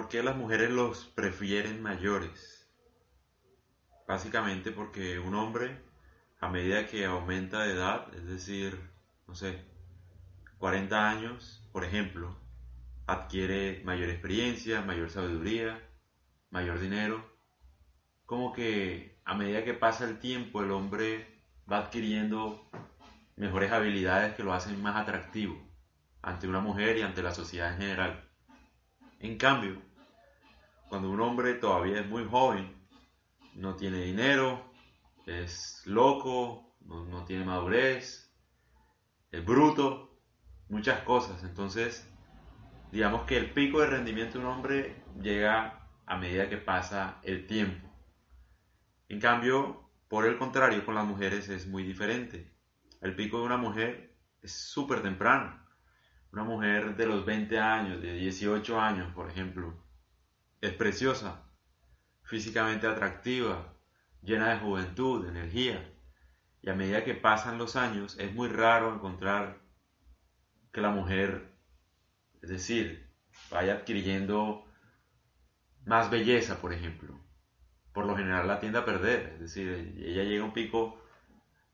¿por 0.00 0.08
qué 0.08 0.22
las 0.22 0.34
mujeres 0.34 0.70
los 0.70 1.04
prefieren 1.04 1.82
mayores? 1.82 2.66
Básicamente 4.08 4.70
porque 4.70 5.18
un 5.18 5.34
hombre, 5.34 5.78
a 6.40 6.48
medida 6.48 6.86
que 6.86 7.04
aumenta 7.04 7.64
de 7.64 7.74
edad, 7.74 8.06
es 8.14 8.24
decir, 8.24 8.80
no 9.28 9.34
sé, 9.34 9.62
40 10.56 11.10
años, 11.10 11.68
por 11.70 11.84
ejemplo, 11.84 12.34
adquiere 13.06 13.82
mayor 13.84 14.08
experiencia, 14.08 14.80
mayor 14.80 15.10
sabiduría, 15.10 15.86
mayor 16.48 16.80
dinero, 16.80 17.22
como 18.24 18.54
que 18.54 19.20
a 19.26 19.34
medida 19.34 19.64
que 19.64 19.74
pasa 19.74 20.08
el 20.08 20.18
tiempo 20.18 20.62
el 20.62 20.70
hombre 20.70 21.42
va 21.70 21.76
adquiriendo 21.76 22.70
mejores 23.36 23.70
habilidades 23.70 24.34
que 24.34 24.44
lo 24.44 24.54
hacen 24.54 24.80
más 24.80 24.96
atractivo 24.96 25.60
ante 26.22 26.48
una 26.48 26.60
mujer 26.60 26.96
y 26.96 27.02
ante 27.02 27.22
la 27.22 27.34
sociedad 27.34 27.74
en 27.74 27.80
general. 27.80 28.30
En 29.18 29.36
cambio, 29.36 29.89
cuando 30.90 31.08
un 31.08 31.20
hombre 31.20 31.54
todavía 31.54 32.00
es 32.00 32.08
muy 32.08 32.26
joven, 32.26 32.74
no 33.54 33.76
tiene 33.76 34.02
dinero, 34.02 34.72
es 35.24 35.82
loco, 35.86 36.74
no, 36.80 37.24
tiene 37.24 37.44
madurez, 37.44 38.34
es 39.30 39.44
bruto, 39.44 40.18
muchas 40.68 41.02
cosas. 41.02 41.44
Entonces, 41.44 42.04
digamos 42.90 43.22
que 43.22 43.36
el 43.36 43.52
pico 43.52 43.80
de 43.80 43.86
rendimiento 43.86 44.38
de 44.38 44.44
un 44.44 44.50
hombre 44.50 45.04
llega 45.22 45.88
a 46.06 46.16
medida 46.16 46.48
que 46.48 46.58
pasa 46.58 47.20
el 47.22 47.46
tiempo. 47.46 47.88
En 49.08 49.20
cambio, 49.20 49.88
por 50.08 50.26
el 50.26 50.38
contrario, 50.38 50.84
con 50.84 50.96
las 50.96 51.06
mujeres 51.06 51.48
es 51.50 51.68
muy 51.68 51.84
diferente. 51.84 52.52
El 53.00 53.14
pico 53.14 53.38
de 53.38 53.44
una 53.44 53.58
mujer 53.58 54.16
es 54.42 54.52
súper 54.52 55.02
temprano. 55.02 55.56
Una 56.32 56.42
mujer 56.42 56.96
de 56.96 57.06
los 57.06 57.24
20 57.24 57.60
años, 57.60 58.02
de 58.02 58.14
18 58.14 58.80
años, 58.80 59.14
por 59.14 59.30
ejemplo, 59.30 59.89
es 60.60 60.72
preciosa, 60.74 61.42
físicamente 62.22 62.86
atractiva, 62.86 63.74
llena 64.22 64.50
de 64.50 64.58
juventud, 64.58 65.24
de 65.24 65.30
energía. 65.30 65.92
Y 66.62 66.70
a 66.70 66.74
medida 66.74 67.04
que 67.04 67.14
pasan 67.14 67.58
los 67.58 67.76
años, 67.76 68.18
es 68.18 68.34
muy 68.34 68.48
raro 68.48 68.94
encontrar 68.94 69.60
que 70.72 70.80
la 70.80 70.90
mujer, 70.90 71.56
es 72.42 72.50
decir, 72.50 73.10
vaya 73.50 73.74
adquiriendo 73.74 74.64
más 75.86 76.10
belleza, 76.10 76.60
por 76.60 76.72
ejemplo. 76.72 77.18
Por 77.92 78.06
lo 78.06 78.16
general 78.16 78.46
la 78.46 78.60
tiende 78.60 78.78
a 78.78 78.84
perder, 78.84 79.32
es 79.34 79.40
decir, 79.40 79.94
ella 79.98 80.22
llega 80.22 80.42
a 80.42 80.46
un 80.46 80.52
pico 80.52 81.02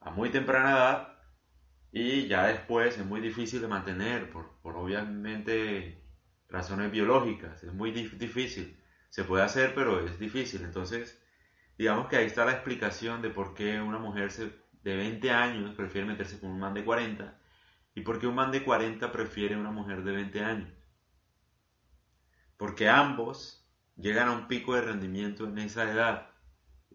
a 0.00 0.10
muy 0.10 0.30
temprana 0.30 0.70
edad 0.70 1.18
y 1.92 2.26
ya 2.26 2.46
después 2.46 2.96
es 2.96 3.04
muy 3.04 3.20
difícil 3.20 3.60
de 3.60 3.68
mantener 3.68 4.30
por, 4.30 4.58
por 4.62 4.76
obviamente 4.76 6.05
razones 6.48 6.90
biológicas, 6.90 7.62
es 7.62 7.72
muy 7.72 7.90
difícil. 7.90 8.80
Se 9.10 9.24
puede 9.24 9.44
hacer, 9.44 9.74
pero 9.74 10.04
es 10.04 10.18
difícil. 10.18 10.62
Entonces, 10.62 11.20
digamos 11.78 12.08
que 12.08 12.16
ahí 12.16 12.26
está 12.26 12.44
la 12.44 12.52
explicación 12.52 13.22
de 13.22 13.30
por 13.30 13.54
qué 13.54 13.80
una 13.80 13.98
mujer 13.98 14.32
de 14.82 14.96
20 14.96 15.30
años 15.30 15.74
prefiere 15.74 16.06
meterse 16.06 16.38
con 16.38 16.50
un 16.50 16.60
man 16.60 16.74
de 16.74 16.84
40 16.84 17.38
y 17.94 18.02
por 18.02 18.20
qué 18.20 18.26
un 18.26 18.34
man 18.34 18.52
de 18.52 18.62
40 18.62 19.10
prefiere 19.10 19.56
una 19.56 19.70
mujer 19.70 20.04
de 20.04 20.12
20 20.12 20.40
años. 20.44 20.70
Porque 22.56 22.88
ambos 22.88 23.66
llegan 23.96 24.28
a 24.28 24.32
un 24.32 24.48
pico 24.48 24.74
de 24.74 24.82
rendimiento 24.82 25.44
en 25.44 25.58
esa 25.58 25.90
edad. 25.90 26.30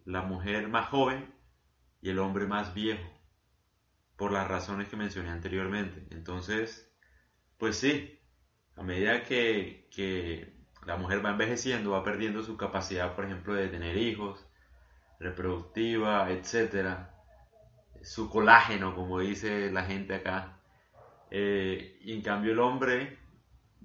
La 0.05 0.21
mujer 0.21 0.67
más 0.67 0.89
joven 0.89 1.33
y 2.01 2.09
el 2.09 2.19
hombre 2.19 2.45
más 2.45 2.73
viejo 2.73 3.09
por 4.15 4.31
las 4.31 4.47
razones 4.47 4.87
que 4.87 4.95
mencioné 4.95 5.29
anteriormente. 5.29 6.05
Entonces, 6.15 6.91
pues 7.57 7.77
sí, 7.77 8.20
a 8.81 8.83
medida 8.83 9.23
que, 9.23 10.53
la 10.87 10.97
mujer 10.97 11.23
va 11.23 11.29
envejeciendo, 11.29 11.91
va 11.91 12.03
perdiendo 12.03 12.41
su 12.41 12.57
capacidad, 12.57 13.15
por 13.15 13.25
ejemplo, 13.25 13.53
de 13.53 13.67
tener 13.67 13.95
hijos, 13.95 14.43
reproductiva, 15.19 16.31
etcétera, 16.31 17.13
su 18.01 18.27
colágeno, 18.31 18.95
como 18.95 19.19
dice 19.19 19.71
la 19.71 19.83
gente 19.83 20.15
acá. 20.15 20.57
Eh, 21.29 21.99
y 22.01 22.13
en 22.13 22.23
cambio 22.23 22.53
el 22.53 22.59
hombre 22.59 23.19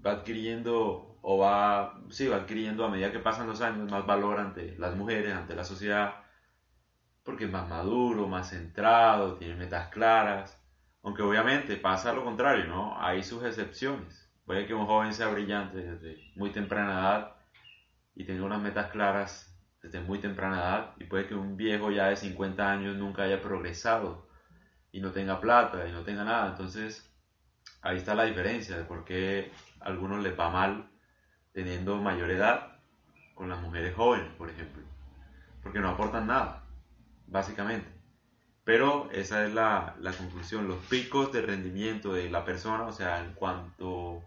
va 0.05 0.13
adquiriendo 0.13 1.19
o 1.21 1.39
va, 1.39 2.01
sí, 2.09 2.27
va 2.29 2.37
adquiriendo 2.37 2.83
a 2.87 2.89
medida 2.89 3.13
que 3.13 3.19
pasan 3.19 3.49
los 3.49 3.61
años 3.61 3.91
más 3.91 4.07
valor 4.07 4.41
ante 4.41 4.77
las 4.79 4.97
mujeres, 4.97 5.35
ante 5.35 5.55
la 5.55 5.65
sociedad, 5.65 6.25
porque 7.23 7.45
es 7.45 7.51
más 7.51 7.69
maduro, 7.69 8.27
más 8.29 8.49
centrado, 8.49 9.37
tiene 9.37 9.57
metas 9.57 9.89
claras. 9.89 10.59
Aunque 11.03 11.23
obviamente 11.23 11.77
pasa 11.77 12.15
lo 12.15 12.25
contrario, 12.25 12.65
¿no? 12.65 12.99
Hay 12.99 13.23
sus 13.23 13.45
excepciones. 13.45 14.26
Puede 14.47 14.67
que 14.67 14.75
un 14.75 14.87
joven 14.87 15.13
sea 15.13 15.29
brillante 15.29 15.79
desde 15.79 16.33
muy 16.37 16.51
temprana 16.51 16.93
edad 16.93 17.37
y 18.15 18.25
tenga 18.25 18.45
unas 18.45 18.63
metas 18.63 18.91
claras 18.91 19.55
desde 19.83 20.01
muy 20.01 20.21
temprana 20.21 20.57
edad 20.57 20.95
y 20.99 21.05
puede 21.05 21.27
que 21.27 21.35
un 21.35 21.57
viejo 21.57 21.91
ya 21.91 22.07
de 22.07 22.17
50 22.17 22.71
años 22.71 22.97
nunca 22.97 23.25
haya 23.25 23.43
progresado 23.43 24.29
y 24.93 25.01
no 25.01 25.11
tenga 25.11 25.41
plata 25.41 25.87
y 25.89 25.93
no 25.93 26.03
tenga 26.03 26.25
nada. 26.25 26.49
Entonces, 26.49 27.13
ahí 27.83 27.99
está 27.99 28.15
la 28.15 28.25
diferencia 28.25 28.79
de 28.79 28.85
por 28.85 29.05
qué 29.05 29.53
a 29.81 29.87
algunos 29.87 30.23
les 30.23 30.39
va 30.39 30.49
mal 30.49 30.89
teniendo 31.53 31.97
mayor 31.97 32.31
edad 32.31 32.79
con 33.35 33.49
las 33.49 33.61
mujeres 33.61 33.95
jóvenes, 33.95 34.33
por 34.39 34.49
ejemplo. 34.49 34.83
Porque 35.63 35.81
no 35.81 35.91
aportan 35.91 36.29
nada 36.29 36.67
básicamente. 37.27 37.89
Pero 38.65 39.09
esa 39.13 39.45
es 39.45 39.55
la, 39.55 39.97
conclusión, 40.19 40.67
los 40.67 40.79
picos 40.87 41.33
de 41.33 41.43
rendimiento 41.43 42.13
de 42.13 42.31
la 42.31 42.45
persona, 42.45 42.85
o 42.85 42.93
sea, 42.93 43.25
en 43.25 43.33
cuanto 43.35 44.25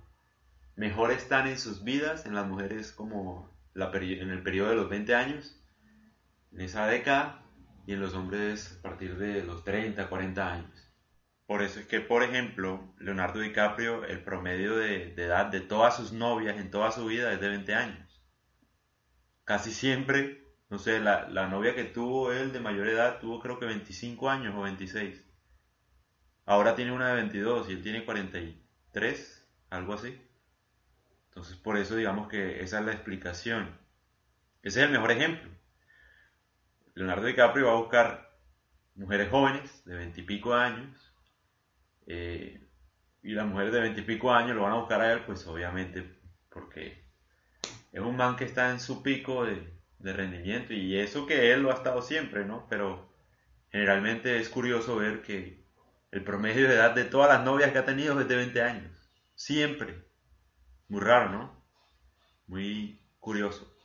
mejor 0.79 1.11
están 1.11 1.47
en 1.47 1.59
sus 1.59 1.83
vidas, 1.83 2.25
en 2.25 2.33
las 2.33 2.47
mujeres 2.47 2.91
como 2.91 3.55
la 3.75 3.91
en 3.93 4.31
el 4.31 4.41
periodo 4.41 4.69
de 4.69 4.75
los 4.75 4.89
20 4.89 5.13
años, 5.13 5.63
en 6.51 6.61
esa 6.61 6.87
década, 6.87 7.45
y 7.85 7.93
en 7.93 8.01
los 8.01 8.15
hombres 8.15 8.77
a 8.79 8.81
partir 8.81 9.17
de 9.17 9.43
los 9.43 9.63
30, 9.63 10.09
40 10.09 10.53
años. 10.53 10.91
Por 11.45 11.61
eso 11.61 11.79
es 11.79 11.85
que, 11.85 11.99
por 11.99 12.23
ejemplo, 12.23 12.93
Leonardo 12.99 13.39
DiCaprio, 13.39 14.05
el 14.05 14.23
promedio 14.23 14.75
de, 14.77 15.13
de 15.13 15.23
edad 15.23 15.47
de 15.47 15.61
todas 15.61 15.95
sus 15.95 16.11
novias 16.11 16.57
en 16.57 16.71
toda 16.71 16.91
su 16.91 17.05
vida 17.05 17.31
es 17.31 17.39
de 17.39 17.49
20 17.49 17.75
años. 17.75 18.23
Casi 19.45 19.71
siempre 19.71 20.39
no 20.69 20.77
sé, 20.77 20.99
la, 20.99 21.47
novia 21.47 21.73
que 21.73 21.83
tuvo 21.83 22.31
él 22.31 22.53
de 22.53 22.59
mayor 22.59 22.87
edad 22.87 23.19
tuvo 23.19 23.39
creo 23.39 23.59
que 23.59 23.65
25 23.65 24.29
años 24.29 24.53
o 24.55 24.61
26. 24.61 25.25
Ahora 26.45 26.75
tiene 26.75 26.91
una 26.91 27.09
de 27.09 27.15
22 27.15 27.69
y 27.69 27.73
él 27.73 27.81
tiene 27.81 28.05
43, 28.05 29.49
algo 29.71 29.93
así. 29.93 30.21
Entonces 31.29 31.55
por 31.55 31.77
eso 31.77 31.95
digamos 31.95 32.27
que 32.27 32.61
esa 32.61 32.79
es 32.79 32.85
la 32.85 32.91
explicación. 32.91 33.77
Ese 34.61 34.81
es 34.81 34.85
el 34.87 34.91
mejor 34.91 35.11
ejemplo. 35.11 35.49
Leonardo 36.95 37.25
DiCaprio 37.25 37.67
va 37.67 37.73
a 37.73 37.81
buscar 37.81 38.37
mujeres 38.95 39.29
jóvenes 39.29 39.85
de 39.85 39.95
20 39.95 40.21
y 40.21 40.23
pico 40.23 40.53
años. 40.53 41.13
Eh, 42.07 42.67
y 43.23 43.33
las 43.33 43.45
mujeres 43.45 43.71
de 43.73 43.81
20 43.81 44.01
y 44.01 44.03
pico 44.03 44.33
años 44.33 44.55
lo 44.55 44.63
van 44.63 44.73
a 44.73 44.79
buscar 44.79 45.01
a 45.01 45.13
él, 45.13 45.23
pues 45.25 45.45
obviamente 45.47 46.17
porque 46.49 47.05
es 47.91 48.01
un 48.01 48.15
man 48.17 48.35
que 48.35 48.45
está 48.45 48.71
en 48.71 48.79
su 48.79 49.03
pico 49.03 49.45
de, 49.45 49.73
de 49.99 50.13
rendimiento 50.13 50.73
y 50.73 50.97
eso 50.97 51.25
que 51.25 51.51
él 51.51 51.61
lo 51.61 51.71
ha 51.71 51.75
estado 51.75 52.01
siempre, 52.01 52.45
¿no? 52.45 52.67
Pero 52.69 53.13
generalmente 53.71 54.39
es 54.39 54.49
curioso 54.49 54.95
ver 54.95 55.21
que 55.21 55.63
el 56.11 56.23
promedio 56.23 56.67
de 56.67 56.75
edad 56.75 56.95
de 56.95 57.03
todas 57.05 57.29
las 57.29 57.45
novias 57.45 57.71
que 57.71 57.77
ha 57.77 57.85
tenido 57.85 58.19
es 58.19 58.27
de 58.27 58.35
20 58.35 58.61
años. 58.61 59.11
Siempre. 59.35 60.08
Muy 60.89 60.99
raro, 61.01 61.29
¿no? 61.31 61.63
Muy 62.47 62.99
curioso. 63.19 63.78